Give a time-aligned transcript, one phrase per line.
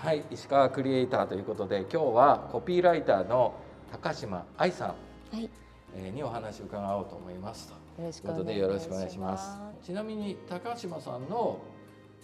[0.00, 3.52] はい石川クリエイターということで今日はコピーライターの
[3.90, 5.50] 高島愛さんはい、
[5.92, 8.02] えーにお話を伺おうと思いますと。
[8.02, 9.58] よろしいうことでよろしくお願いします。
[9.84, 11.58] ちなみに高島さんの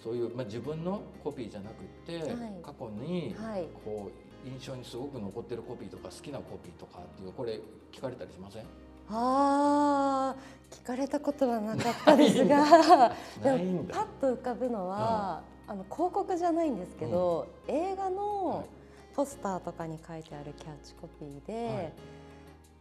[0.00, 2.62] そういうまあ自分のコピーじゃなくて、はい。
[2.62, 4.12] 過去にはい、こ
[4.44, 7.58] う印象にすごく残ってるコピーとか好きなコピーとかっていうこれ
[7.90, 8.62] 聞かれたりしません？
[9.10, 10.36] ああ、
[10.70, 13.12] 聞かれたことはなかったですが、
[13.42, 13.94] でないんだ。
[13.98, 19.16] もパッと浮かぶのは、あの広告じゃないんですけど、映画はのい。
[19.16, 21.92] ポスターとかに書いてあるキャッチコピーで、はい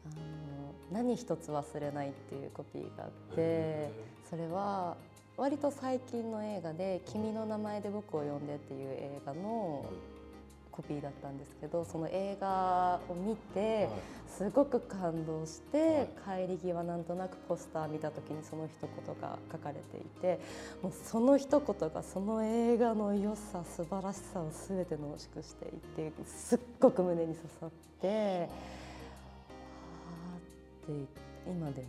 [0.06, 3.92] あの何一つ忘れないっていうコピーがあってへ、
[4.30, 4.98] それは
[5.38, 9.86] 割と最近の映画で「君の名前で僕を呼んで」っていう映画の
[10.76, 13.88] コピーだったんですけどその映画を見て
[14.28, 18.90] すごく感動して、帰り際なんとなくポスター見た時にその一言
[19.22, 20.40] が書かれていて
[20.82, 27.70] もうその一言がその映画の良さ素晴らしさを全て濃縮していてすっごく胸に刺さっ
[28.02, 31.08] てあーって
[31.48, 31.88] 今でも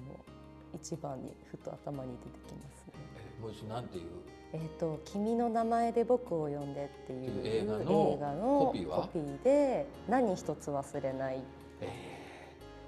[0.75, 2.93] 一番にふと頭に出てきますね。
[3.39, 9.03] えもう一度なんていうえー、と君の名前で僕を呼んでっていう映画のコピーは？
[9.03, 11.43] コピーで何一つ忘れない
[11.81, 12.15] えー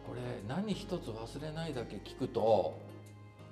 [0.09, 2.79] これ何一つ忘れないだけ聞くと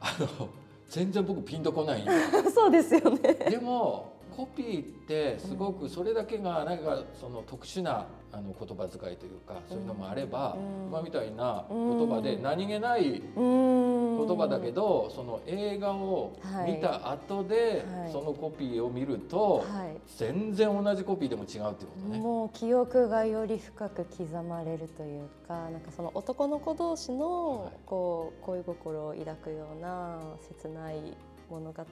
[0.01, 0.49] あの
[0.89, 2.05] 全然僕ピンとこない。
[2.55, 3.35] そうですよね。
[3.51, 10.89] でもコピーってすごくそれだけがなんかその特殊なあの言葉遣いというかそういうのもあればうん。
[10.89, 18.13] 今みたいな言葉で何気ない言言葉だけどその映画を見た後ではい。
[18.13, 22.19] そのコピーを見るとはい、全然同じコピーでも違うっていうことね。
[22.19, 27.73] もう記憶がより深く刻まれるというかなんかその男の子同士のはい。
[27.87, 31.17] こう恋心を抱くような切ない
[31.51, 31.85] 物語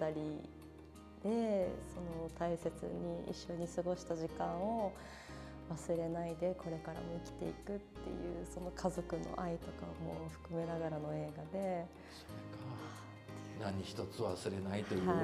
[1.23, 4.93] でその大切に一緒に過ごした時間を
[5.71, 11.87] 忘れないでこれからも生きていくっていうその家族の愛とかも含めながらの映画で。
[13.61, 15.19] 何一つ忘れないという、はい。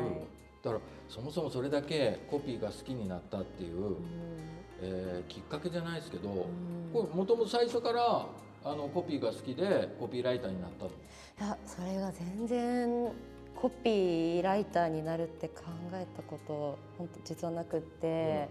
[0.62, 3.96] だからそもそもそれだけコピーが好きになったっていう、うん。
[4.80, 6.36] えーきっかけじゃないですけど、うん。
[6.92, 8.26] これもともと最初から
[8.64, 10.90] あのコピーが好きでコピーライターになったの？
[10.90, 13.12] いやそれが全然
[13.54, 18.48] コピーライターになるって考えたこと本当実はなくって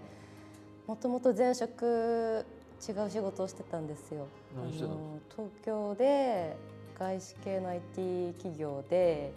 [0.87, 2.45] もともと前職
[2.87, 4.27] 違う仕事をしてたんですよ。
[4.55, 6.55] あの東京で
[6.97, 9.33] 外資系の IT 企業で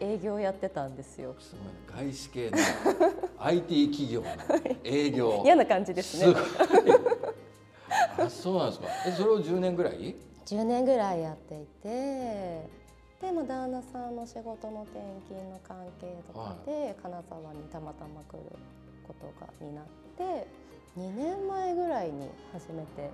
[0.00, 1.34] 営業やってたんですよ。
[1.38, 1.54] す
[1.90, 2.10] ごいね。
[2.10, 2.56] 外資系の
[3.38, 4.26] IT 企業の
[4.82, 5.42] 営業。
[5.44, 6.34] 嫌な感じですね。
[6.34, 6.40] す
[8.22, 8.86] あそうなんですか。
[9.06, 10.16] えそれを10年ぐらい
[10.46, 12.68] ？10年ぐらいやっていて
[13.20, 18.42] でも旦那さんの仕事の転勤の関係とかで金沢にたまたま来る
[19.06, 19.84] ことがになっ
[20.16, 20.46] て
[20.98, 23.10] 2年前ぐらいに初めて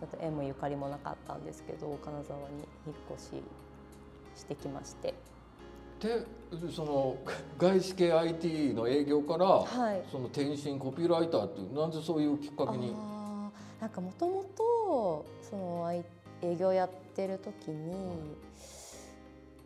[0.00, 3.42] ちょっと縁もゆかりもなかったんですけど金沢に引っ越し
[4.40, 5.14] してきまして。
[6.00, 6.24] で
[6.72, 7.16] その
[7.58, 10.02] 外資系 IT の営業から、はい。
[10.10, 12.94] その転身コピーライターっていうなんでそういうきっかけに？
[13.80, 18.36] なんかもともとその営業やってる時に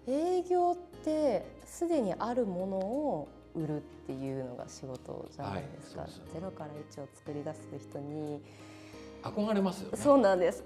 [0.09, 8.41] 営業ってすでにあるものを売るっていうのが仕事じゃないですか、はいゼロから1を作り出す人に。
[9.23, 9.97] 憧れますよね。
[9.97, 10.63] そうなんです。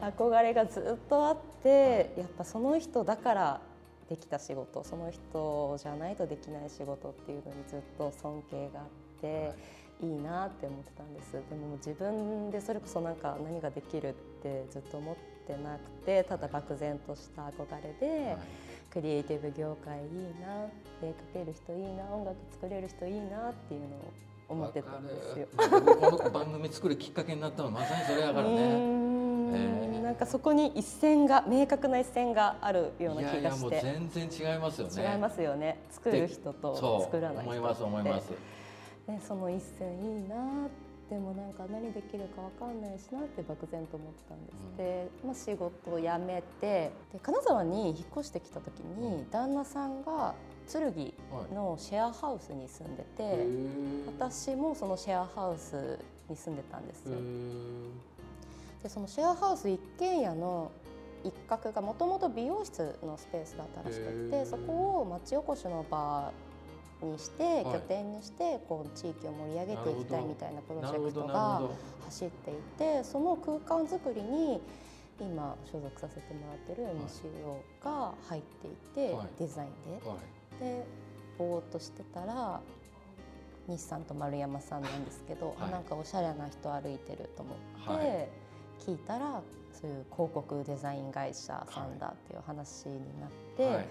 [0.00, 3.60] あ憧れがずっとあってやっぱその人だから
[4.10, 8.86] できた仕事その人じゃないとできない仕事っていうのにずっと尊敬があっ
[9.22, 9.26] て。
[9.26, 9.54] ーはい。
[10.02, 11.32] いいなって思ってたんです。
[11.32, 18.36] でも自分でそれこそなんか何ができるってずっと思ってなくてただ漠然とした憧れで、はい
[18.96, 20.08] クリエイティブ業界いい
[20.40, 20.64] な
[21.02, 24.12] 絵描ける人いいな音楽作れる人いいなっていうのを
[24.48, 25.48] 思ってたんですよ。
[25.54, 28.54] この番組作るきっかけになったのはまさにそれやからね。
[28.54, 35.12] んえーなんかそこに一線が明確な一線があるようないやいやもう気がして全然違いますよね。
[35.12, 38.30] 違いますよね作る人と作らない人思います思います。
[39.08, 40.36] ね、その一線いいな
[41.10, 44.76] でもなんか何できるかわかんないしなって漠然と思ってたんです、うん。
[44.76, 50.34] で、まあ、仕事を辞めてで金沢に引っ越してきた時に旦那さんが
[50.70, 50.82] 剣
[51.54, 54.06] のシェアハウスに住んでて、へー。
[54.18, 55.98] 私もそのシェアハウス
[56.28, 57.18] に住んでたんですへよ。
[57.18, 58.82] ー。
[58.82, 60.72] でそのシェアハウス一軒家の
[61.22, 64.46] 一角がもともと美容室のスペースだったらしくてー。
[64.46, 66.32] そこを町おこしの場
[67.06, 67.64] にしてい。
[67.64, 71.62] 拠点にしてこう地域を盛り上げていきたいみたいなプロジェクトが
[72.04, 74.60] 走っていてその空間づくりに
[75.20, 79.28] 今所属させてもらってる MCO が入っていて、はい。
[79.38, 80.08] デザインで。
[80.08, 80.60] はい。
[80.60, 80.86] で
[81.38, 82.60] ぼーっとしてたら
[83.68, 85.70] 日産と丸山さんなんですけど、はい。
[85.70, 88.28] なんかおしゃれな人歩いてると思って、はい。
[88.78, 89.42] 聞いたら
[89.72, 93.86] そういう広告デザイン会社さんだっていう話になって、はい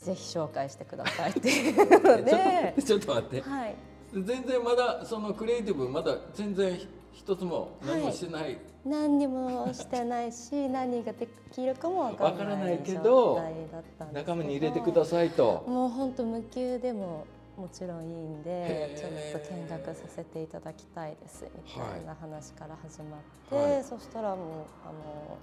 [0.00, 1.76] ぜひ紹介してくださいっていう。
[2.00, 3.40] ので ちょっと待って。
[3.42, 3.74] はい。
[4.12, 6.76] 全然まだそのクリエイティブまだ全然
[7.12, 13.40] 一つも何もしてない、何にもしてないし 何ができるかもわからわからなないいけど
[14.12, 15.64] 仲間に入れてくださいと。
[15.66, 17.24] もう本当無給でも
[17.56, 19.08] もちろんいいんでちょ
[19.38, 23.84] っと見学させていただきたいですみたいな話から始まって、はい。
[23.84, 24.38] そしたらもう
[24.84, 25.36] あの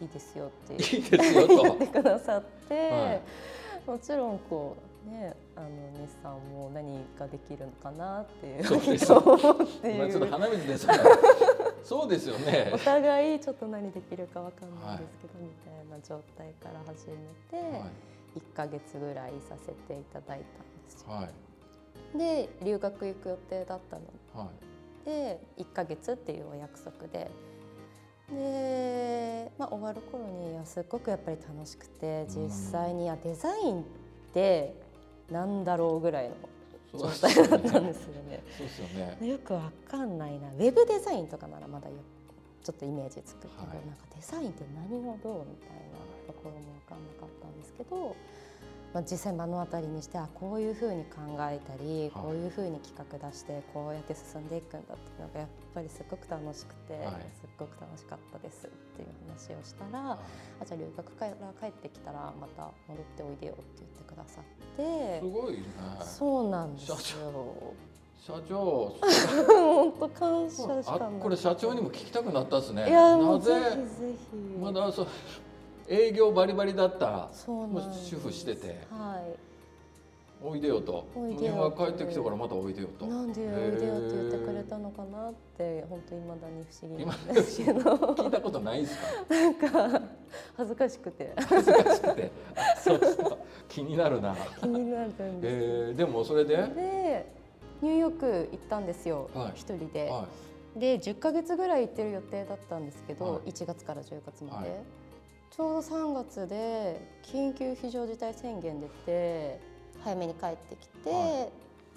[0.00, 3.20] いいですよっていいですよと言ってくださって、はい
[3.86, 4.76] もちろんこ
[5.06, 5.68] うねあの
[6.06, 10.30] 日産も何ができるのかなっていうそうですと思ってまあちょっという。
[10.30, 10.94] 鼻水ですね。
[11.84, 12.78] そうですよねお。
[12.78, 17.84] 互いちょっと何できるかわかんないんですけど、みたいな状態から始めて、は
[18.34, 20.44] 1ヶ月ぐらいいさせていただいたんで
[20.88, 21.08] すよ。
[21.10, 21.28] いはい
[22.16, 23.98] で留学行く予定だった
[24.36, 24.50] のは
[25.04, 27.30] いで1ヶ月っていうお約束で
[28.30, 33.84] で、まあ、終わる頃にいやすっごくやっぱり楽しくて実際にあデザインっ
[34.32, 34.74] て
[35.30, 36.34] なんだろうぐらいの
[36.98, 38.42] 状態だったんですよね。
[38.56, 38.86] そうですよ
[39.20, 39.28] ね。
[39.28, 41.94] よくわかんないなウェブデザインとかならまだよ
[42.62, 48.16] ちょっとイメージつくけど、はいなんかデザインって何をどうみたいなところもわかんなかったんですけど、
[48.94, 51.18] まあ、実際目の当たりにしてあこういうふうに考
[51.50, 60.18] えたり、こういうふうに企画出してこうやって進んでいくんだっていうのがやっぱりすごく楽しくて、はいすっごく楽しかったですっていう話をしたら、あ
[60.64, 64.44] じゃあ留学から帰ってきたらまた戻っておいでよって言ってくださっ
[64.76, 65.26] てす。
[65.26, 65.64] ごいね。
[66.00, 66.96] そうなんですよ。
[68.22, 68.94] 社長。
[69.02, 71.08] 本当感謝しかない。
[71.08, 72.88] あこれ社長にも聞きたくなったですね。
[72.88, 73.52] なうぜ。
[74.60, 75.06] まだそう
[75.88, 78.06] 営業バリバリだったそうなんです。
[78.06, 79.38] 主婦しててはい。
[80.46, 81.06] おいでよと。
[81.16, 83.06] おいでよ日本が帰ってきてからまたおいでよと。
[83.06, 87.80] なんでおいでよって言ってくれたのかなって本当未だに不思議今なんですけど、
[88.14, 89.06] 聞いたことないですか？
[89.34, 90.02] なんか
[90.56, 92.30] 恥ずかしくて恥ずかしくて。
[92.56, 93.38] あそうそう
[93.68, 94.36] 気になるな。
[94.60, 95.54] 気になるんです。
[95.54, 96.56] えー、でもそれで？
[96.56, 97.26] で
[97.82, 99.52] ニューヨーク行ったんですよはい。
[99.54, 100.08] 一人で。
[100.10, 100.26] は
[100.76, 104.80] で10ヶ月ぐらい行ってる予定だったんですけど、はい1月から10月まで、はい
[105.56, 109.60] ちょうど3月で緊急非常事態宣言出て
[110.02, 111.48] 早めに帰ってきて、は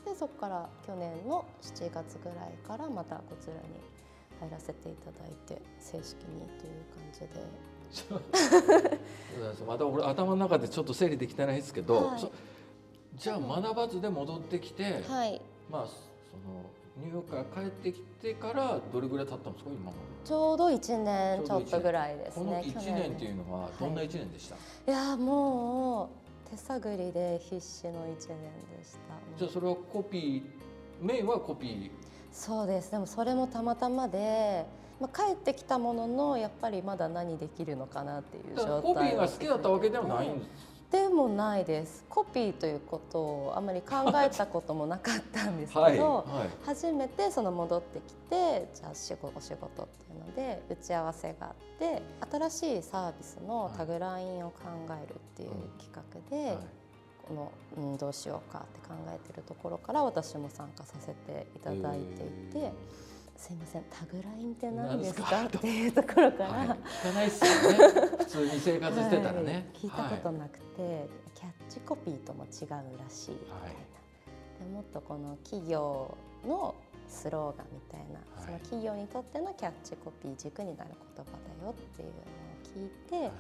[0.06, 3.59] でそこから去年の7月ぐらいからまたこちらに
[4.39, 8.98] 入らせていただいて正式にという感じで。
[9.65, 12.19] また俺頭の中でちょっと整理できてないですけど、はい。
[12.19, 12.31] そ
[13.15, 15.42] じゃあ学ばずで戻ってきて、はい。
[15.68, 15.94] まあそ
[16.48, 16.62] の
[16.99, 21.44] ニューヨークから帰ってきてからどれぐらい経ったんですか今までちょうど1年。
[21.45, 22.63] ちょっとぐらいですこのね。
[22.65, 24.59] 1去年っていうのはどんな1年でした、い。
[24.94, 26.09] やも
[26.47, 28.19] う手探りで必死の1年で
[28.83, 29.38] した。
[29.38, 30.44] じゃあそれはコピー
[31.01, 31.91] メインはコピー？
[32.31, 32.91] そうです。
[32.91, 34.65] でもそれもたまたまで、
[35.00, 40.47] まあ、帰ってきたもののやっぱりまだ何できるのかなっていう状態コピーが好きだったわけではないんです
[40.92, 42.06] でもないです。
[42.10, 52.01] コピーということをあまり考えたこともなかったんですけど、はいは初めてその戻ってきてじゃあ仕事お仕事っていうので打ち合わせがあって
[52.31, 54.60] 新しいサービスのタグラインを考
[55.04, 56.57] えるっていう企画で、いはい。
[57.28, 62.72] この、うん、どうしようかって考えてるところから私も参加させていただいていて。
[63.38, 65.27] へすいませんタグラインって何ですか？
[65.32, 65.60] 何ですか？
[65.60, 67.77] っていうところから、はい、聞かないっすよね。
[68.17, 69.65] 普通に生活してたらね、はい。
[69.74, 73.32] 聞いたことはいなくて、キャッチコピーとも違うらしい。
[73.32, 73.74] みたいな、はい。
[74.60, 76.75] でもっとこの企業の
[77.08, 78.46] スローガンみたいな、はい。
[78.46, 82.24] その企業にとってのキャッチコピー軸になる言葉だよっていうのを
[82.63, 83.25] 聞いて、はい。
[83.27, 83.32] あ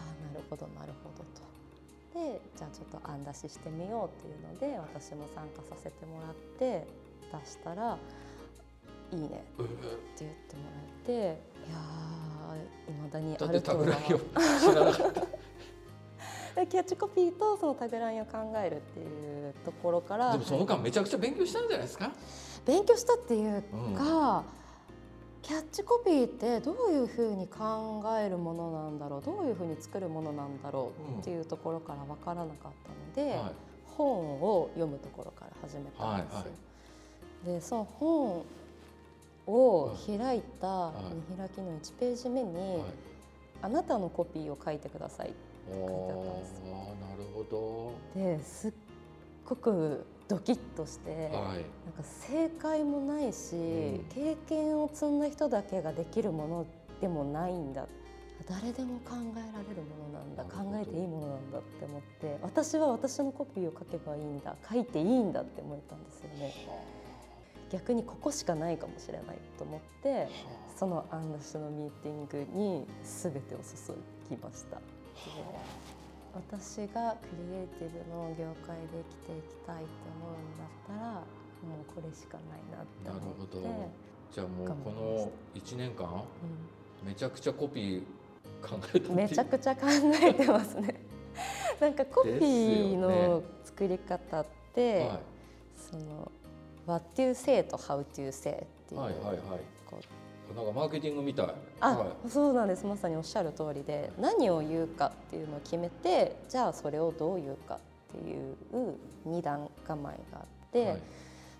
[0.00, 1.42] あなるほどなるほどと。
[2.14, 6.86] でじゃあちょっと案出ししてみようっていうので私も参加させてもらって
[7.32, 7.96] 出したら
[9.12, 9.66] 「いいね」ってえー
[10.20, 10.68] 言ってもら
[11.02, 11.16] えてい
[11.70, 15.20] やーいまだにあるとはタグラインを知らなかった。
[16.54, 20.32] でキャッチコピーとそのタグラインを考えるっていうところから。
[20.32, 22.12] でもその間めちゃくちゃ勉強したんじゃないですか、
[22.66, 23.94] 勉強したっていううん。
[23.94, 24.44] か、
[25.40, 32.72] キャッチコピーってどういうふうに考えるものなんだろうどういうふうに作るものなんだろうっていうところから分からなかっ
[33.14, 33.52] たので、はい。
[33.96, 36.38] 本を読むところから始めたんですよ。
[36.38, 36.44] はいは
[37.46, 38.44] でその本
[39.46, 41.32] を開いたはい。
[41.32, 42.82] 見開きの1ページ目に、はい。
[43.62, 45.32] あなたのコピーを書いてください
[45.70, 46.62] おいてあったんです。
[46.64, 47.44] ーなるほ
[48.14, 48.72] ですっ
[49.46, 51.64] ごくドキッとして、ど、はい、なんか
[52.02, 53.58] 正解もないし、う
[54.00, 54.04] ん。
[54.14, 56.66] 経験を積んだ人だけができるもの
[57.00, 57.86] でもないんだ。
[58.48, 60.44] 誰でも考えられるものなんだ。
[60.44, 62.38] 考えていいものなんだって思って。
[62.42, 64.56] 私は私のコピーを書けばいいんだ。
[64.68, 66.52] 書いていいんだって思ったんですよね。
[67.72, 70.28] 逆にここしかないかもしれないと思って
[70.76, 73.94] そのアンダシのミーティングに全てを注
[74.28, 74.80] ぎました。
[76.34, 81.20] 私がクリエイティブの業界で生きていきたいって思うんだったらも
[81.82, 83.90] うこれしかないなって思ってなるほど。
[84.32, 86.24] じゃあもうこの1年間、
[87.02, 88.02] うん、めちゃくちゃコピー
[88.66, 89.82] 考えためちゃくちゃ考
[90.22, 91.04] えてますね。
[91.80, 95.20] なんかコピーの作り方って、ねはい、
[95.76, 96.32] その
[96.86, 97.62] What to say?
[97.64, 98.52] と How to say?
[98.52, 98.56] っ
[98.88, 99.36] ていう、はいはいはい、
[100.54, 101.54] なんかマーケティングみたい。
[101.80, 102.84] あ、はい、そうなんです。
[102.86, 107.78] まさにおっしゃる通りで何を言うかっていうのを決めてじゃあそれをどう言うかっ
[108.12, 108.56] ていう
[109.24, 110.98] 二段構えがあって、はい、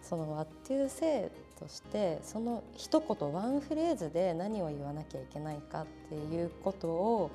[0.02, 7.30] その「What to say」としてその一言ワンフレーズで何を言わなきゃいけないかっていうことを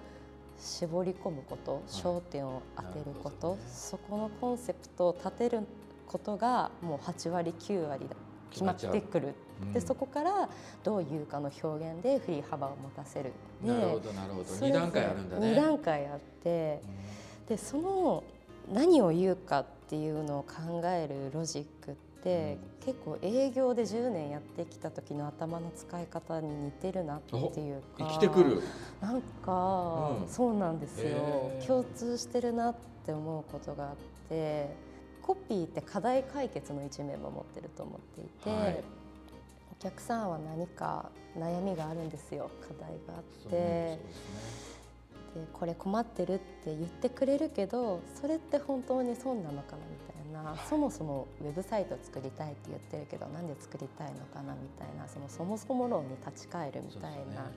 [0.60, 5.62] 絞り込むこと、焦点を当てること、ね、そこのコンセプトを立てる
[6.08, 8.06] ことがもう8割9割
[8.50, 9.36] 決まってくる。
[9.74, 10.50] でそこから
[10.84, 13.32] どういうかの表現で振り幅を持たせる。
[13.64, 14.44] なるほどなるほど。
[14.44, 15.48] 2段階あるんだね。
[15.48, 16.82] 2段階あって
[17.50, 18.24] でその
[18.72, 28.62] 何を言うかっていうのを考えるロジックって結構営業で10年やってきた時の頭の使い方に似てるなっていうか生きてくる。
[29.02, 31.52] なんか、うん、そうなんですよ。
[31.66, 33.96] 共通してるなって思うことがあっ
[34.30, 34.70] て
[35.28, 38.84] コピーって課題解決の一面も持ってると思っていて、はい、
[39.78, 42.50] お客さんは何か悩みがあるんですよ。
[42.62, 43.50] 課題があって。
[43.50, 44.00] で
[45.52, 49.98] これ困ってるって言ってくれるけどそれって本当に損なのかなみ
[50.34, 55.10] たいな、はい、そもそもウェブサイト作りたいって言ってるけどなんで作りたいのかなみたいな。
[55.10, 57.52] そのそもそも論に立ち返るみたいな。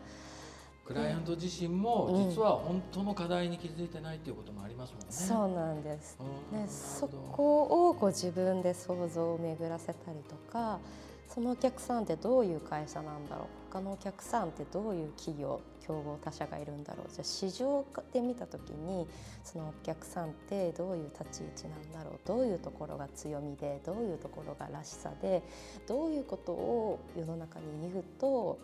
[0.91, 5.07] クライアント自身も実は本当の課題に気づいてないっていうこともありますもんね。
[5.09, 6.19] そうなんです。
[6.51, 10.81] ね、そこをこう自分で想像を巡らせたりとか、
[11.29, 13.47] そのお客さんってどういう会社なんだろう。
[13.71, 17.13] 他のお客さんってどういう企業競合他社がいるんだろう。
[17.13, 19.07] じゃあ市場で見た時に
[19.45, 22.21] そのお客さんってどういう立ち位置なんだろう。
[22.27, 25.45] どういうところが強みでどういうところがらしさで
[25.87, 28.59] どういうことを世の中に言うと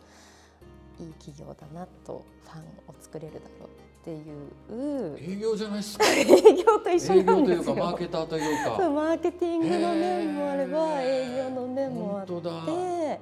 [1.00, 5.18] いい企業だなとファンを作れるだろうっていう。
[5.18, 6.04] 営業じゃないですか。
[6.06, 7.74] 営業と一緒なんですよ。
[7.74, 8.90] 営業というかマーケターというか。
[8.90, 13.20] マーケティングの面もあれば営業の面もあって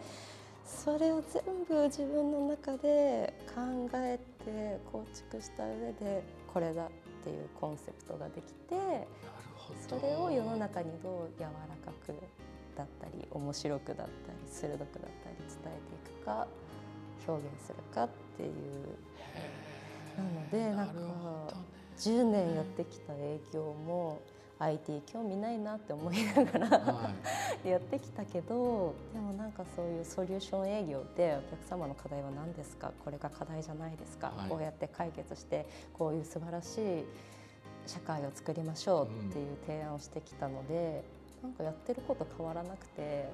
[0.64, 6.88] それを全部自分の中で考えて構築した上でこれだっ
[7.25, 9.09] ていうコンセプトができて
[9.88, 11.49] それを世の中にどう柔ら
[11.85, 12.14] かく
[12.76, 14.09] だったり面白くだったり
[14.47, 16.47] 鋭くだったり伝えていくか
[17.26, 18.50] 表現するかっていう。
[20.16, 21.54] なのでなんか
[21.99, 24.21] 10年やってきた営業も
[24.61, 27.11] IT 興味ないなって思いながら
[27.69, 32.93] やってきたけどでもなんかそういうソリューション営業でお客様の課題は何ですか？
[33.04, 37.04] これが課題じゃないですか、はい、こうやって解決してこういう素晴らしい
[37.87, 41.04] 社会を作りましょうっていう提案をしてきたので、
[41.43, 43.28] うん、なんかやってること変わらなくて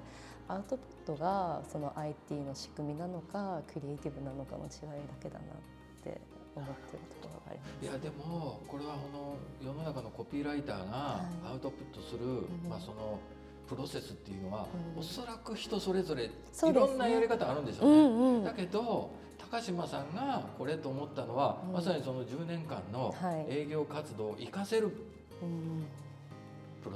[0.50, 6.20] アウトプットがその IT の仕組みなのかクリエイティブなのかの違いだけだなって
[6.56, 7.84] 思ってるところがあります。
[7.84, 13.20] いやでもこれはこの世の中のコピーライターがアウトプットする、はい、まあ、その
[13.68, 14.66] プロセスっていうのは、
[14.96, 16.30] うん、おそらく人それぞれい
[16.74, 18.00] ろんなやり方あるんでしょうね。
[18.00, 23.14] うんうん、だけど高島さんがこれと思ったのは、うん、まさにその10年間の
[23.48, 24.90] 営業活動を生かせる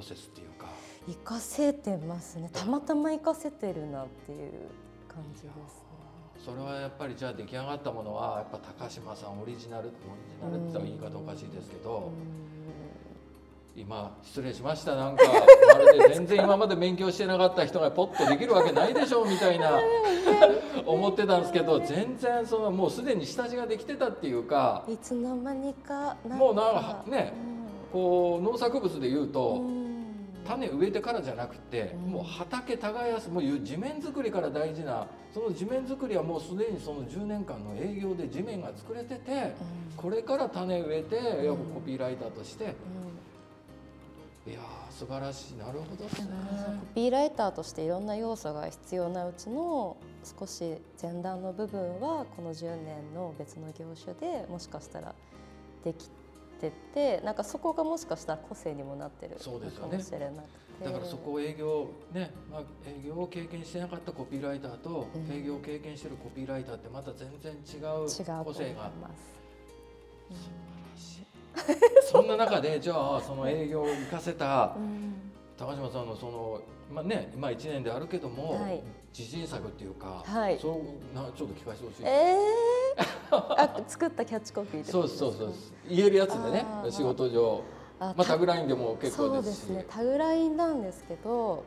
[0.04, 0.68] セスっていうか。
[1.06, 2.49] 活かせてますね。
[2.52, 4.52] たまたま活かせてるなっていう
[5.08, 5.84] 感じです、
[6.44, 9.96] それはやっぱりじゃあ出来上がったものはやっぱ高島さんオリジナルオリ
[10.66, 12.11] ジナルって言い方おかしいですけど、
[13.76, 14.94] 今失礼しました。
[14.94, 19.78] なんかまるで全然今まで勉強してなかった人がポッとできるわけないでしょうみたいな
[20.87, 24.84] 思ってたんですけど全然そのもうすでに下地ができてたっていうか。
[24.88, 27.34] いつの間にかもうなんかね、
[27.92, 29.61] うん、こう農作物でいうと。
[29.61, 29.83] うん
[30.46, 39.54] 種植えてからじゃなくて、もう畑耕すもう地面作りから大事なその地面作りはもうすでにその10年間の営業で地面が作れてて、
[39.96, 41.16] これから種植えて、
[41.74, 42.74] コピーライターとして、
[44.46, 44.60] いや
[44.90, 45.56] 素晴らしい。
[45.56, 46.28] なるほどですね。
[46.80, 49.96] コピーライターとしていろんな要素が必要なうちの
[50.38, 55.14] 少し前段の部分はこの10年の別の業種でもしかしたら
[55.82, 56.24] できて
[56.71, 59.59] てなんかそこがもしかしたら個性にもなってるかも
[60.00, 68.04] しれなくて、だからそこを営業ね、まあ、営業を経験してなかったコピーライターと、営業を経験してるコピーライターってまた全然違う
[68.44, 68.90] 個性が。
[72.02, 74.76] そんな中でじゃあその営業を生かせた
[75.56, 76.61] 高島さんのその
[76.92, 78.83] まあね今1年であるけども、はい、
[79.16, 80.83] 自信作っていうか、はい、そ
[81.14, 82.02] うなちょっと聞かせてほしい。
[82.04, 85.54] えー、あ作ったキャッチコピーそうそうそう
[85.88, 87.62] 言えるやつでね仕事上。
[88.00, 89.66] まあタグラインでも結構ですし。
[89.66, 89.87] そうですね。
[89.88, 91.64] タグラインなんですけど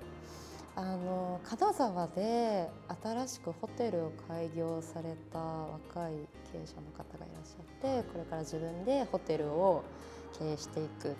[0.75, 2.69] あの金沢で
[3.01, 6.13] 新しくホテルを開業された若い
[6.51, 9.83] 経営者の方がいらっしゃってこれから自分でホテルを
[10.37, 11.11] 経営していくっていう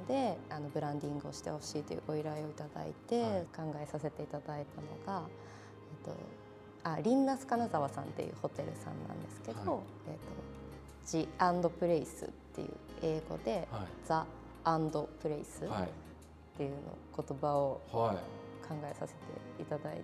[0.00, 5.28] のであのブランディングをしてほしいというご依頼をいただいて考えさせていただいたのが、
[6.04, 6.14] と、
[6.84, 10.20] あリンナス金沢さんっていうホテルさんなんですけど、はい、えっと、
[11.06, 12.68] ジ・アンド・プレイスっていう
[13.02, 14.26] 英語で、はい、ザ・
[14.64, 15.68] アンド・プレイスっ
[16.56, 16.76] ていうの
[17.16, 18.10] 言葉を考
[18.84, 20.02] えさせていただいて、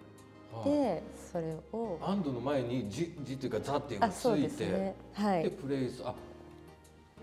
[0.53, 1.03] はい、
[1.33, 6.15] それをアンドの前にジジっていうかザっていうのがついて、ね、はい、でプレイスあ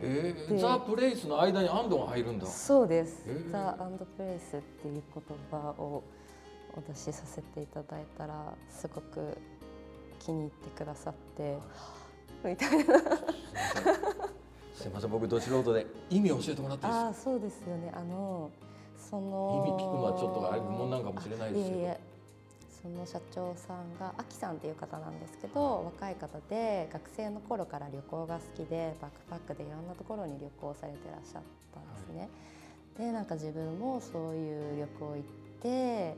[0.01, 2.45] えー、ザ・プレイスの間にアンドが入るんだ。
[2.45, 6.03] そうです、えー、ザ・アンド・プレイスっていう言葉を
[6.77, 9.37] お出しさせていただいたらすごく
[10.19, 11.57] 気に入ってくださって
[12.43, 12.99] みたいな。
[14.75, 15.09] すみません。
[15.11, 17.07] 僕ど素人で意味を教えてもらっていいですか？
[17.07, 17.91] あそうですよね。
[17.95, 18.49] あの
[18.97, 21.77] その意味聞くのはちょっとあれ疑問なんかもしれないですけど。
[21.77, 21.99] いえいえ。
[22.81, 31.41] その社長さんがあきさんっていう方なんですけど若い方で学生の頃から旅行が好きでバックパックでいろんなところに旅行されてらっしゃっ
[31.73, 32.19] たんですね。
[32.19, 35.21] はい、でなんか自分もそういう旅行行っ
[35.63, 36.15] て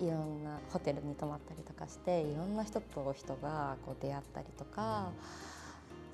[0.00, 5.10] いろんなホテルに泊まったりとかしていろんな人と人がこう出会ったりとか、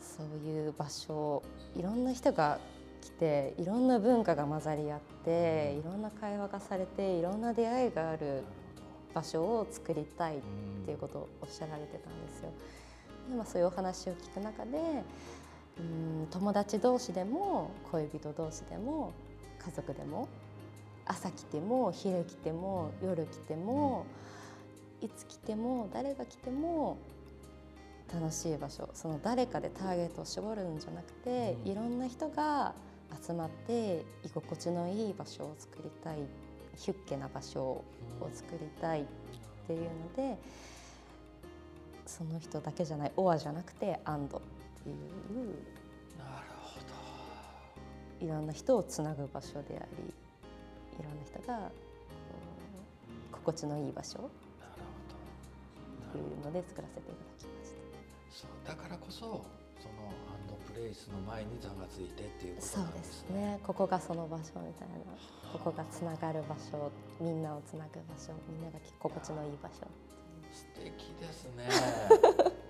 [0.00, 1.42] そういう場所
[1.76, 2.58] いろんな人が
[3.00, 8.42] 来ていろんな文化が混ざり合っていろんな会話がされていろんな出会いがある
[9.14, 10.40] 場所を作りたいっ
[10.84, 12.52] ていうことをおっしゃられてたんですよ。
[13.28, 15.02] でまあ、そういうお話を聞く中で
[15.78, 19.12] うん友達同士でも恋人同士でも
[19.64, 20.28] 家族でも
[21.06, 24.06] 朝来ても昼来ても夜来ても
[25.00, 26.98] いつ来ても誰が来ても
[28.12, 28.88] 楽しい場所。
[28.92, 32.74] その誰かでターゲットを絞るんじゃなくて、いろんな人が
[33.24, 36.16] 集まって居心地のいい場所を作りたい
[36.76, 37.84] ヒュッケな場所を
[38.32, 39.04] 作りたいっ
[39.66, 40.38] ていうので
[42.06, 44.40] その人だけじゃない「オア」じゃなくて「アンド」っ
[44.82, 44.96] ていう
[46.18, 46.80] なるほ
[48.20, 48.24] ど。
[48.24, 50.14] いろんな人をつなぐ場所であり
[51.00, 51.70] いろんな人が
[53.32, 54.22] 心地のいい場所っ
[56.12, 58.46] ていうので作らせていただきました。
[58.46, 59.20] そうだからこそ
[59.80, 62.76] そのアンドプレイスの前に座がついてっていうことなんですね。
[62.76, 63.60] そうですね。
[63.64, 64.94] ここがその場所みたいな。
[65.52, 69.86] ここがつながる場所みんなをつなぐ場所みんなが心地のいい場所。
[70.52, 71.68] 素敵ですね。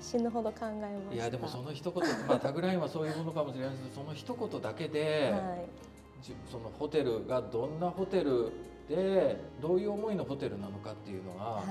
[0.00, 0.72] 死ぬほど考え
[1.06, 5.68] ましいやでもその一言まあタグラインはそういうものかもしれないですけどその一言だけで、はい、
[6.50, 8.52] そのホテルがどんなホテル
[8.88, 11.62] でどういう思いのホテルなのかっていうのが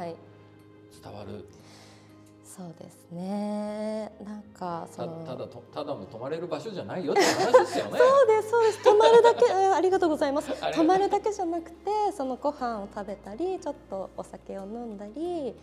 [1.02, 1.44] 伝わる、はい
[2.56, 4.12] そうですね。
[4.24, 7.98] なんかそのただとただの泊まれる場所じゃないよって話ですよね。
[7.98, 8.84] そうですそうです。
[8.84, 10.52] 泊まるだけ ありがとうございます。
[10.72, 15.56] 泊まるだけじゃなくてそのご飯を食べたりちょっとお酒を飲んだり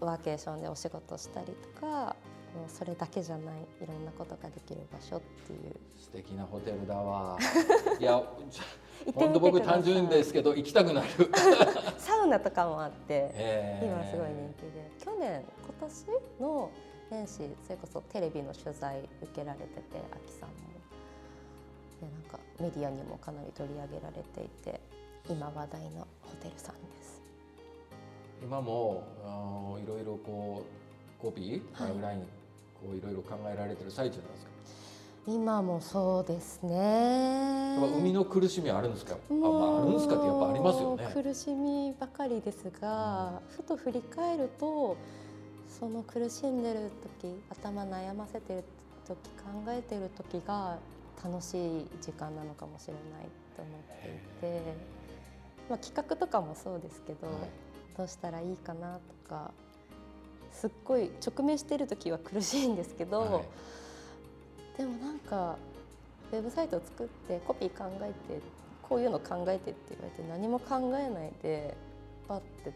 [0.00, 2.16] ワーケーションでお仕事したりとか
[2.56, 5.76] もうそれだけじゃないいろんなことができる場所っていう。
[6.00, 7.38] 素敵なホテルだわ。
[8.00, 8.22] いや
[9.14, 11.06] 本当僕単純ですけど行きたくなる。
[11.98, 16.70] サウナとかもあって 今すごい人気で去年今年の
[17.10, 20.56] 年始それこそテレビの取材受けられててあきさんも。
[22.00, 24.80] でなんかメディアにもかなり取り上げられていて
[25.28, 27.22] 今話題のホテルさんです。
[28.42, 32.26] 今もあいろいろこうコピー、はい、ライン
[32.80, 34.50] こういろいろ考えられてる最中なんですか？
[35.26, 37.76] 今もそうですね。
[37.80, 39.14] 生みの苦しみあるんですか？
[39.14, 41.10] あ、まあ、あるんですかってやっぱありますよね。
[41.12, 44.96] 苦しみばかりですが、うん、ふと振り返ると。
[45.68, 48.64] その苦しんでる時頭悩ませてる
[49.06, 50.78] 時考えてる時が
[51.22, 53.02] 楽しい時間なのかもしれない
[53.56, 54.62] と思っていて、
[55.68, 57.36] まあ、企画とかもそうですけど、はい、
[57.98, 59.50] どうしたらいいかなとか
[60.60, 63.40] すっごい直面してる時は苦しいんですけど、は
[64.74, 65.56] い、でもなんか
[66.32, 68.40] ウェブサイトを作ってコピー考えて
[68.82, 71.76] こういうの考えてって言われて何も考えないで
[72.26, 72.72] パッて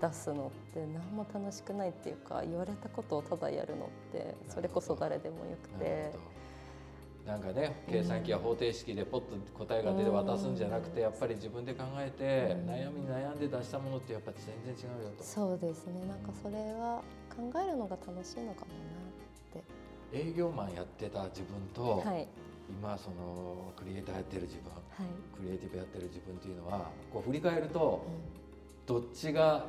[0.00, 6.33] 出すのって何も楽しくないっていうか言われたことをただやるのってそれこそ誰でもよくて。
[7.26, 15.24] なんかね計算機や方程式でポッと答えが出て渡すんじゃなくてやっぱり自分で考えて悩みに悩んで出したものってやっぱり全然違うよと。
[15.24, 15.94] そうですね。
[16.06, 17.02] なんかそれは
[17.34, 19.62] 考えるのが楽しいのかもなっ
[20.12, 20.28] て。
[20.30, 22.28] 営業マンやってた自分と、はい。
[22.68, 25.06] 今そのクリエイターやってる自分はい、
[25.36, 28.06] クリエイティブやってる自分っていうのはこう振り返ると
[28.86, 29.66] どっちが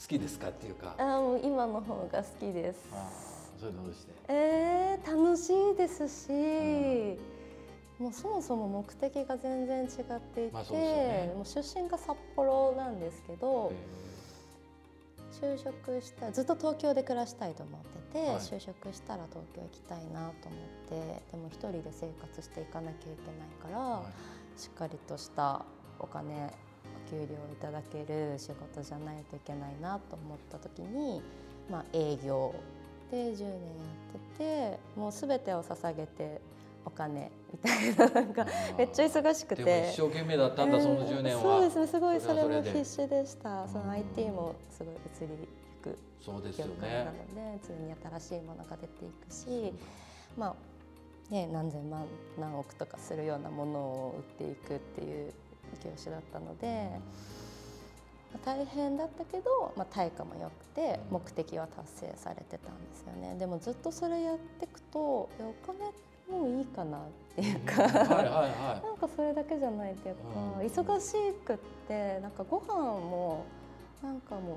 [0.00, 0.94] 好きですかっていうか。
[0.98, 4.12] あーもう今の方が好きですそれどうして？
[4.28, 7.18] えー、楽しいですし、
[7.98, 9.88] もうそもそも目的が全然違っ
[10.20, 11.32] ていて、まあそうね。
[11.34, 13.72] もう出身が札幌なんですけど、
[15.32, 17.80] 就職したずっと東京で暮らしたいと思っ
[18.12, 18.36] てて、はい。
[18.36, 24.02] 就職したら東京行きたいなと思ってでも一人で生活していかなきゃいけないから、は
[24.56, 24.60] い。
[24.60, 25.64] しっかりとした
[25.98, 26.52] お金
[27.06, 27.28] お給料い
[27.60, 31.22] ただける仕事じゃないといけないなと思った時に、
[31.70, 32.54] まあ、営業
[33.10, 36.40] で10年やっててもう全てを捧げて
[36.84, 38.46] お金みたいななんか
[38.78, 39.64] めっちゃ忙しくて。
[39.64, 43.66] でも一生懸命だったんだ、その10年は、うんそうですねすごいそれも必死でした。
[43.68, 43.86] そうん。
[43.86, 46.32] の IT もすごい移りゆく業
[46.80, 49.72] 界なねので常に新しいものが出ていくし
[50.36, 50.54] ま
[51.30, 52.04] あね何千万
[52.38, 55.32] 何億とかするようなものを売っていくっていう
[55.84, 57.00] 業種だったので、まあ
[58.44, 61.14] 大変だったけど、まあ、対価も良くてうん。
[61.14, 63.36] 目的は達成されてたんですよね。
[63.38, 65.92] でもずっとそれやっていくといやお金
[66.28, 67.00] もういいかなっ
[67.34, 70.22] ていうか、はい なんかそれだけじゃないっていうか、
[70.58, 70.66] うん。
[70.66, 71.58] 忙しくっ
[71.88, 73.44] てなんかご飯も
[74.02, 74.56] なんかも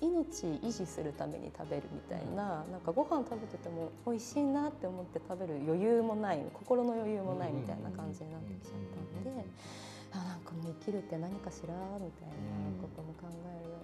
[0.00, 8.72] 命維持するために食べるみたいな,、なんかご飯食べてても美味しいなって思って食べる余裕もない心の余裕もないみたいな感じになってきちゃっ
[9.14, 9.44] たんで、
[10.14, 12.42] あなんかもう生きるって何かしらみたいな
[12.80, 13.76] ことも考えるよ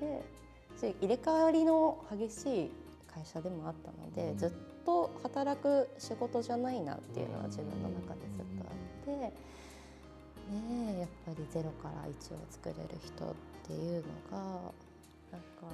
[0.00, 0.26] うになって
[0.76, 2.70] し入れ替わりの激しい
[3.06, 4.50] 会社でもあったので、うんずっ
[4.86, 9.32] と働く仕事じゃないなっていうのは自分の中でずっとあって、ね
[10.94, 13.34] えやっぱりゼロから1を作れる人っ
[13.66, 14.38] ていうのが
[15.32, 15.66] なんか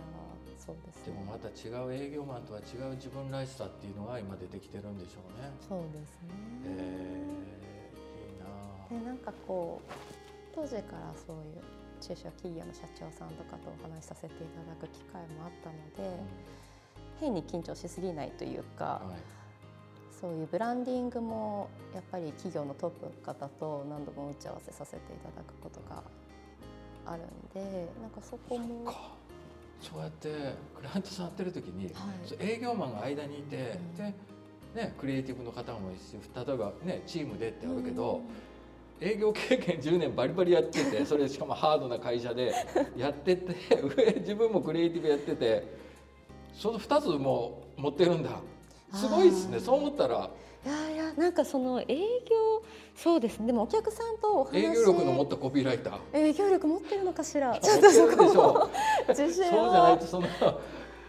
[0.59, 5.51] そうですねでもまた違う営業マンとは違う自分らしさっていうのが今出てきてるんでしょうね。
[5.68, 6.31] そうですね。
[6.64, 7.62] えー、
[8.93, 9.93] でなんかこう
[10.55, 11.63] 当時からそういう
[12.01, 16.17] 中小企業の社長さんとかとお話しさせていただく機会もあったので、
[17.21, 19.19] 変に緊張しすぎないというか、はい。
[20.21, 26.03] そういうブランディングもやっぱり企業のトップの方と何度も打ち合わせさせていただくことが
[27.07, 29.15] あるんでなんかそこもか。
[29.81, 30.29] そうやって
[30.77, 31.91] クライアントさんやってる時に、は
[32.41, 32.53] い。
[32.53, 33.97] 営業マンが間にいて、うん。
[33.97, 34.15] で
[34.75, 38.21] ね、クリエイティブの方もいるし例えば、ね、チームでってあるけど、
[39.03, 42.53] 営業経験10年バリバリやってて それしかもハードな会社で
[42.97, 43.55] やってて
[43.97, 45.67] 上自分もクリエイティブやってて
[46.55, 48.31] その2つも持ってるんだ。
[48.95, 49.59] すごいですね。
[49.59, 50.31] そう思ったら。
[50.65, 52.62] いやいやなんかその営業
[52.95, 53.47] そうですね。
[53.47, 54.59] でもお客さんとお話。
[54.59, 55.99] 営業力の持ったコピーライター。
[56.12, 57.55] 営業力持ってるのかしら。
[57.55, 58.71] 持ちょっとそこもょ
[59.09, 60.23] 自信そうじゃないはとそん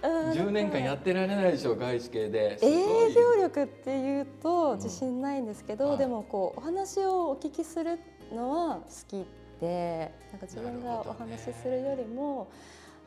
[0.03, 2.59] 10年間やってられないでしょ外資系で。
[2.61, 5.97] 営業力っていうと自信ないんですけど、はい。
[5.97, 7.99] でもこうお話をお聞きする
[8.33, 9.25] のは好き
[9.61, 12.49] でなんか自分がお話しするよりも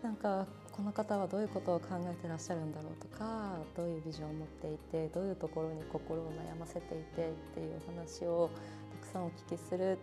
[0.03, 8.51] なんかこの方はどういうことを考えてらっしゃるんだろうとかどういうビジョンを持っていてどういうところに心を悩ませていてっていうお話を
[9.01, 9.99] たくさんお聞きする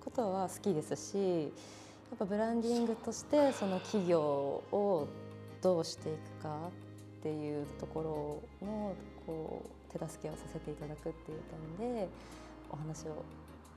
[0.00, 1.46] ことは好きですしや
[2.16, 5.08] っぱブランディングとしてその企業を
[5.62, 6.70] どうしていくか
[7.20, 8.94] っていうところの
[9.24, 11.40] こう手助けをさせていただくっていう
[11.78, 12.08] 点で
[12.68, 13.24] お話を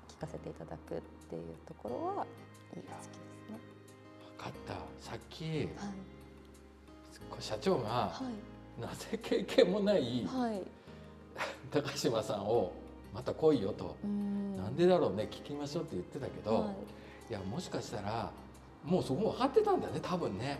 [0.09, 2.25] 聞かせていただくっていうところは
[2.75, 3.07] いい好きです
[3.51, 3.59] ね。
[4.37, 4.73] 分かった。
[4.99, 5.65] さっきはい。
[7.39, 8.21] 社長がは
[8.77, 10.63] い なぜ経験もないはい。
[11.69, 12.71] 高島さんを
[13.13, 14.57] また来いよと、ん。
[14.57, 16.71] なんでだろうね聞きましょうって言ってたけど、は
[17.29, 17.29] い。
[17.29, 18.31] い、やもしかしたら
[18.83, 20.59] もうそこ分かってたんだね多分ね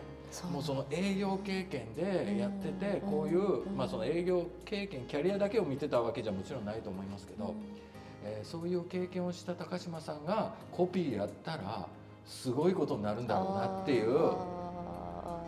[0.52, 3.12] もうその営業経験でやっててうん。
[3.12, 3.78] こういう、うん。
[3.78, 7.54] まあ、その営業経験キャリアだけを見てたわけじゃもちろんないと思いますけど、
[8.24, 11.88] えーそういう経験をした高島さんがコピーやったら
[12.26, 15.42] すごいことになるんだろうなっていうあ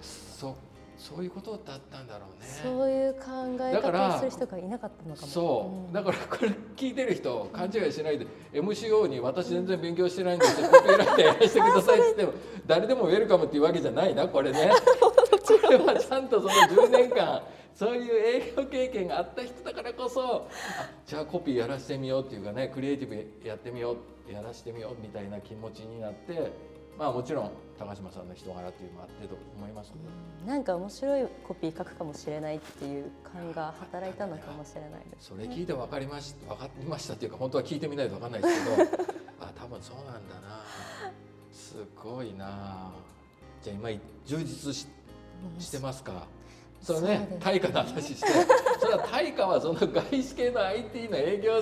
[0.00, 0.56] そ
[0.98, 2.46] そういうことだったんだろうね。
[2.48, 3.20] ーそういう考
[3.60, 5.26] え方をする人がいなかったのかも。
[5.26, 5.92] そう、ん。
[5.92, 10.68] だからこれ聞いてる人勘違いしないで MCO に私全然勉強してないんですよ。
[10.68, 12.32] コピーライターやらせてくださいって言っても
[12.66, 14.70] 誰でもウェルカムっていうわけじゃないなこれね。
[15.66, 17.42] これはちゃんとその10年間
[17.74, 23.96] そういう営業経験があった人だからこそあじゃあコピーやらせてみようっていうかねクリエイティブやってみよ
[24.28, 26.52] うやらせてみようみたいな気持ちになって
[26.98, 30.50] まあもちろん高島さんの人柄っていうのもあってと思いますけど。
[30.50, 39.06] なんか面白いコピー書くかもしれないっていう感が働いたのかもしれないです、それ聞いて分かりまし分かりましたっていうか本当は聞いてみないと分かんないですけど。
[39.40, 40.62] あ多分そうなんだな。
[41.52, 42.90] すごいな。
[43.62, 43.90] じゃあ今
[44.24, 44.86] 充実し
[45.58, 46.26] してますか？
[46.80, 48.28] それね対価の話して。
[48.78, 51.60] それは対価はその外資系の IT の営業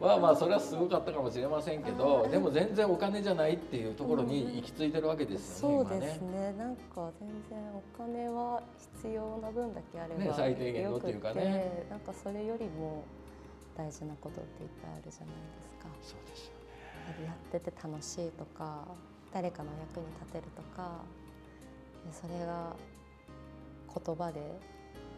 [0.00, 6.52] はまあそれはすごかったかもしれませんけどでも全然お金じゃないっていうところに行き着いてるわけですよね、そうですね。
[6.52, 8.62] なんか全然お金は
[9.02, 11.86] 必要な分だけあれば、ね、最低限のっていうかね。
[11.90, 13.04] なんかそれよりも
[13.76, 15.88] 大事なことっていっぱいあるじゃないですか。
[16.02, 16.54] そうですよ
[17.20, 17.26] ね。
[17.26, 18.86] やってて楽しいとか
[19.32, 21.02] 誰かの役に立てるとか
[22.10, 22.74] それが
[23.94, 24.40] 言葉で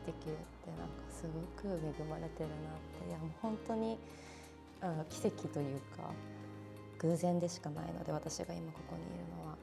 [0.06, 3.08] できるってなんかすごく恵まれてるなって。
[3.08, 3.98] いやもう本当に
[4.80, 6.10] あ奇跡というか
[6.98, 9.56] 偶然でしかないので私が今ここにいるのは。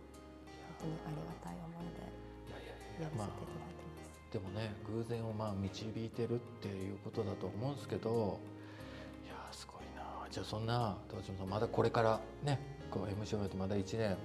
[0.81, 2.21] 本当にありがたい思いで
[3.03, 4.09] やらせていただいてます。
[4.09, 8.39] まあ、でもね偶然をまあ導いてるっていうことだと思うんですけど
[9.25, 14.17] いやすごいなじゃあそんな東島さんまだこれからねこう MC をやってまだ1年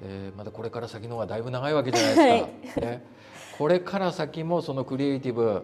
[0.00, 2.86] えー、まだこれから先の方がだいぶ長いわけじゃないですか。
[2.86, 3.04] はい、ね、
[3.58, 5.62] これから先もそのクリエイティブっ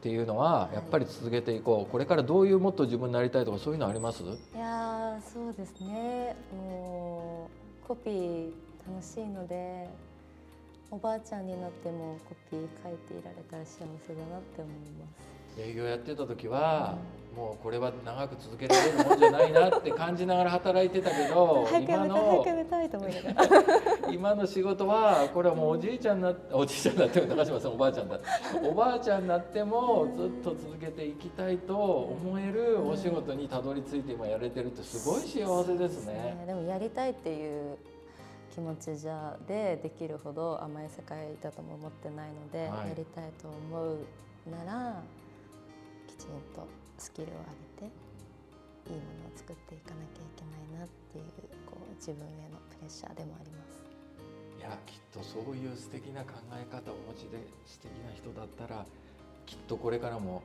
[0.00, 4.22] ていうのはやっぱり続けていこう、これからどういうもっと自分になりたいとかそういうのあります？
[4.22, 4.26] い
[4.58, 6.34] やそうですね。
[6.52, 7.48] も
[7.84, 8.50] うコピー
[8.88, 9.88] 楽しいので
[10.90, 15.33] おばあちゃんになってもコピー書いていられたら幸せだなって思います。
[15.58, 16.98] 営業やってた時は、
[17.34, 22.46] もうこれは長く続けられるもんじゃないなって感じながら働いてたけど今の
[24.10, 28.20] 今の仕事はこれはもうおじいちゃんになっておじいちゃんになっても高島さんおばあちゃんだ
[28.62, 36.44] おばあちゃんになってもずっと続けていきたいと思えるお仕事にたどり着いて今やれてるってすごい幸せですね。
[36.46, 37.76] でもやりたいっていう
[38.54, 43.98] 気持ちじゃでできるほど甘い世界だとも思ってないので、はい、やりたいと思う
[44.48, 45.23] ならき
[46.24, 46.64] ちんと
[46.96, 47.44] スキルを
[47.76, 47.92] 上げて
[48.88, 51.24] いいものを作っていかなきゃいけないなっていう
[51.68, 53.84] こう自分へのプレッシャーでもあります。
[54.56, 58.86] いやきっとそういう素敵な考え方をお持ちで素敵な人だったら
[59.44, 60.40] きっとこれからも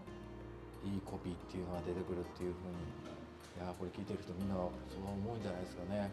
[0.83, 2.83] いいコピーっていうのが出てくるっていうふうに
[3.57, 6.12] いやこれ聞いてる人みんなそう思うんじゃないですかね。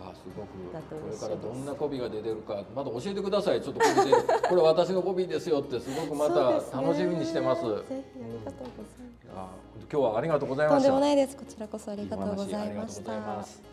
[0.00, 4.10] あすごくこれからどんなコピーが出てるかまだ教えてくださいちょっとこれで
[4.48, 7.62] これ私のコピーですよってすごくまた楽しみにしてます。
[7.62, 9.32] ぜひありがとうございます。
[9.36, 9.48] あ
[9.90, 10.88] 今日はありがとうございました。
[10.90, 11.36] とんでもないです。
[11.36, 13.71] こちらこそありがとうございました。